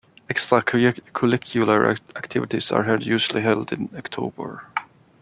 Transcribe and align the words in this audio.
Extra-curricular 0.31 1.95
activities 2.15 2.71
are 2.71 2.81
held 2.81 3.05
usually 3.05 3.43
held 3.43 3.71
in 3.71 3.87
October. 3.95 4.63